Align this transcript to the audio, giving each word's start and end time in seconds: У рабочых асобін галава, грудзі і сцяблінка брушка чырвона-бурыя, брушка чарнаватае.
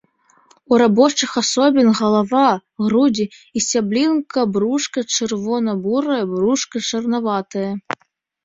У 0.75 0.77
рабочых 0.81 1.31
асобін 1.41 1.91
галава, 1.99 2.47
грудзі 2.85 3.25
і 3.61 3.63
сцяблінка 3.65 4.39
брушка 4.57 4.99
чырвона-бурыя, 5.19 6.21
брушка 6.33 6.77
чарнаватае. 6.89 7.69